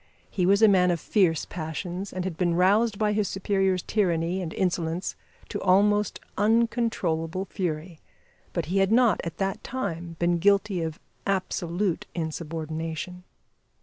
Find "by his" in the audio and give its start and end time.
2.97-3.27